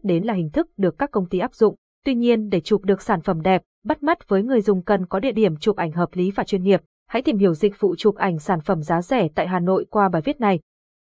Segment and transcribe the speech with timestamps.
[0.00, 1.74] biết đến là hình thức được các công ty áp dụng.
[2.04, 5.20] Tuy nhiên để chụp được sản phẩm đẹp, bắt mắt với người dùng cần có
[5.20, 6.80] địa điểm chụp ảnh hợp lý và chuyên nghiệp.
[7.08, 10.08] Hãy tìm hiểu dịch vụ chụp ảnh sản phẩm giá rẻ tại Hà Nội qua
[10.08, 10.60] bài viết này.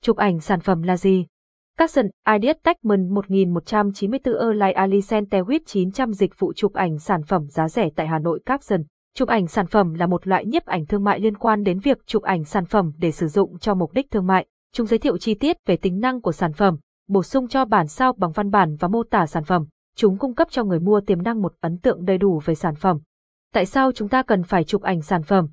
[0.02, 1.26] Chụp ảnh sản phẩm là gì?
[1.78, 7.70] Capson, Ideas Techman 1194 Erlai Alicent Tewit 900 dịch vụ chụp ảnh sản phẩm giá
[7.70, 8.82] rẻ tại Hà Nội Capson.
[9.16, 11.98] Chụp ảnh sản phẩm là một loại nhiếp ảnh thương mại liên quan đến việc
[12.06, 14.46] chụp ảnh sản phẩm để sử dụng cho mục đích thương mại.
[14.74, 16.78] Chúng giới thiệu chi tiết về tính năng của sản phẩm,
[17.12, 19.66] bổ sung cho bản sao bằng văn bản và mô tả sản phẩm.
[19.96, 22.76] Chúng cung cấp cho người mua tiềm năng một ấn tượng đầy đủ về sản
[22.76, 23.00] phẩm.
[23.54, 25.48] Tại sao chúng ta cần phải chụp ảnh sản phẩm?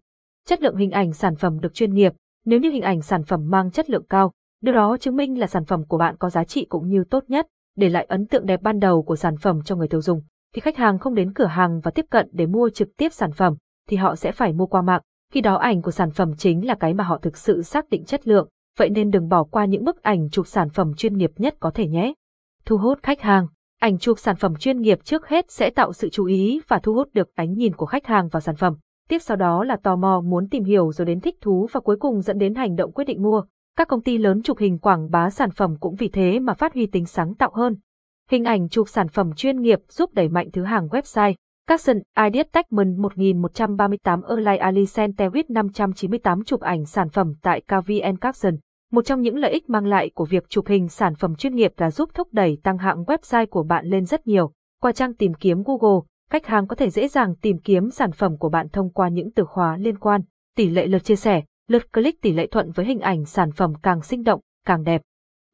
[0.47, 2.13] Chất lượng hình ảnh sản phẩm được chuyên nghiệp,
[2.45, 5.47] nếu như hình ảnh sản phẩm mang chất lượng cao, điều đó chứng minh là
[5.47, 7.47] sản phẩm của bạn có giá trị cũng như tốt nhất,
[7.77, 10.23] để lại ấn tượng đẹp ban đầu của sản phẩm cho người tiêu dùng.
[10.55, 13.33] Thì khách hàng không đến cửa hàng và tiếp cận để mua trực tiếp sản
[13.33, 13.57] phẩm,
[13.89, 15.03] thì họ sẽ phải mua qua mạng.
[15.33, 18.05] Khi đó ảnh của sản phẩm chính là cái mà họ thực sự xác định
[18.05, 21.31] chất lượng, vậy nên đừng bỏ qua những bức ảnh chụp sản phẩm chuyên nghiệp
[21.37, 22.13] nhất có thể nhé.
[22.65, 23.47] Thu hút khách hàng
[23.81, 26.95] Ảnh chụp sản phẩm chuyên nghiệp trước hết sẽ tạo sự chú ý và thu
[26.95, 28.77] hút được ánh nhìn của khách hàng vào sản phẩm.
[29.09, 31.97] Tiếp sau đó là tò mò muốn tìm hiểu rồi đến thích thú và cuối
[31.97, 33.43] cùng dẫn đến hành động quyết định mua.
[33.77, 36.75] Các công ty lớn chụp hình quảng bá sản phẩm cũng vì thế mà phát
[36.75, 37.77] huy tính sáng tạo hơn.
[38.31, 41.35] Hình ảnh chụp sản phẩm chuyên nghiệp giúp đẩy mạnh thứ hàng website.
[41.67, 48.55] Capson, Ideas Techman 1138 Erlai Ali Tewit 598 chụp ảnh sản phẩm tại KVN Capson.
[48.93, 51.73] Một trong những lợi ích mang lại của việc chụp hình sản phẩm chuyên nghiệp
[51.77, 54.53] là giúp thúc đẩy tăng hạng website của bạn lên rất nhiều.
[54.83, 56.01] Qua trang tìm kiếm Google,
[56.31, 59.31] khách hàng có thể dễ dàng tìm kiếm sản phẩm của bạn thông qua những
[59.33, 60.21] từ khóa liên quan.
[60.57, 63.73] Tỷ lệ lượt chia sẻ, lượt click tỷ lệ thuận với hình ảnh sản phẩm
[63.83, 65.03] càng sinh động, càng đẹp.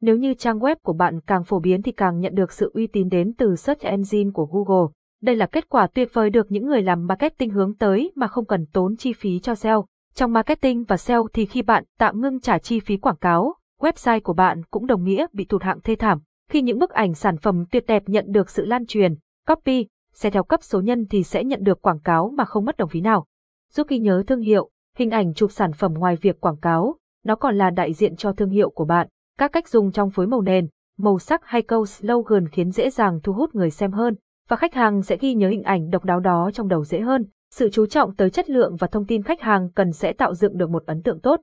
[0.01, 2.87] Nếu như trang web của bạn càng phổ biến thì càng nhận được sự uy
[2.87, 4.87] tín đến từ search engine của Google.
[5.21, 8.45] Đây là kết quả tuyệt vời được những người làm marketing hướng tới mà không
[8.45, 9.85] cần tốn chi phí cho SEO.
[10.17, 14.19] Trong marketing và SEO thì khi bạn tạm ngưng trả chi phí quảng cáo, website
[14.21, 16.19] của bạn cũng đồng nghĩa bị tụt hạng thê thảm.
[16.49, 19.15] Khi những bức ảnh sản phẩm tuyệt đẹp nhận được sự lan truyền,
[19.47, 22.77] copy, sẽ theo cấp số nhân thì sẽ nhận được quảng cáo mà không mất
[22.77, 23.25] đồng phí nào.
[23.71, 27.35] Giúp ghi nhớ thương hiệu, hình ảnh chụp sản phẩm ngoài việc quảng cáo, nó
[27.35, 29.07] còn là đại diện cho thương hiệu của bạn.
[29.37, 30.67] Các cách dùng trong phối màu nền,
[30.97, 34.15] màu sắc hay câu slogan khiến dễ dàng thu hút người xem hơn,
[34.47, 37.25] và khách hàng sẽ ghi nhớ hình ảnh độc đáo đó trong đầu dễ hơn.
[37.51, 40.57] Sự chú trọng tới chất lượng và thông tin khách hàng cần sẽ tạo dựng
[40.57, 41.41] được một ấn tượng tốt.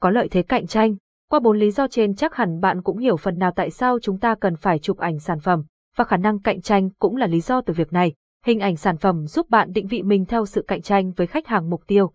[0.00, 0.96] Có lợi thế cạnh tranh.
[1.30, 4.18] Qua bốn lý do trên chắc hẳn bạn cũng hiểu phần nào tại sao chúng
[4.18, 5.64] ta cần phải chụp ảnh sản phẩm,
[5.96, 8.14] và khả năng cạnh tranh cũng là lý do từ việc này.
[8.46, 11.46] Hình ảnh sản phẩm giúp bạn định vị mình theo sự cạnh tranh với khách
[11.46, 12.12] hàng mục tiêu.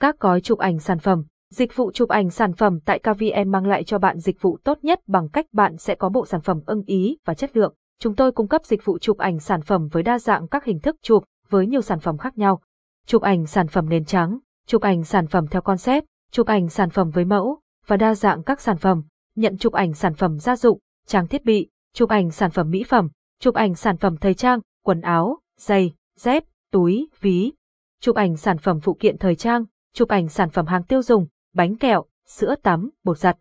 [0.00, 3.66] Các gói chụp ảnh sản phẩm Dịch vụ chụp ảnh sản phẩm tại KVM mang
[3.66, 6.60] lại cho bạn dịch vụ tốt nhất bằng cách bạn sẽ có bộ sản phẩm
[6.66, 7.74] ưng ý và chất lượng.
[8.00, 10.80] Chúng tôi cung cấp dịch vụ chụp ảnh sản phẩm với đa dạng các hình
[10.80, 12.60] thức chụp, với nhiều sản phẩm khác nhau.
[13.06, 16.90] Chụp ảnh sản phẩm nền trắng, chụp ảnh sản phẩm theo concept, chụp ảnh sản
[16.90, 19.02] phẩm với mẫu, và đa dạng các sản phẩm,
[19.34, 22.84] nhận chụp ảnh sản phẩm gia dụng, trang thiết bị, chụp ảnh sản phẩm mỹ
[22.88, 23.08] phẩm,
[23.40, 27.52] chụp ảnh sản phẩm thời trang, quần áo, giày, dép, túi, ví,
[28.00, 29.64] chụp ảnh sản phẩm phụ kiện thời trang,
[29.94, 33.38] chụp ảnh sản phẩm hàng tiêu dùng, bánh kẹo, sữa tắm, bột giặt.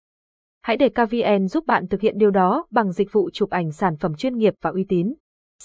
[0.61, 3.97] Hãy để KVN giúp bạn thực hiện điều đó bằng dịch vụ chụp ảnh sản
[3.97, 5.13] phẩm chuyên nghiệp và uy tín.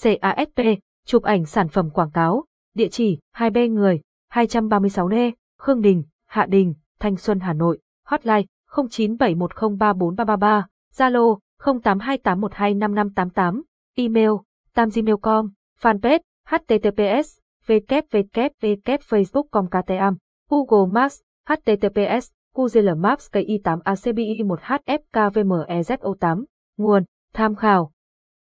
[0.01, 0.61] CASP,
[1.05, 2.45] chụp ảnh sản phẩm quảng cáo,
[2.77, 4.01] địa chỉ 2B Người,
[4.33, 10.63] 236D, Khương Đình, Hạ Đình, Thanh Xuân Hà Nội, hotline 0971034333,
[10.97, 13.61] Zalo 0828125588,
[13.95, 14.31] email
[14.75, 15.49] tamgmail.com,
[15.81, 17.37] fanpage https
[17.67, 20.15] www.facebook.com ktm,
[20.49, 26.43] Google Maps https Google Maps KI8 ACBI 1 HFKVMEZO8,
[26.77, 27.91] nguồn, tham khảo,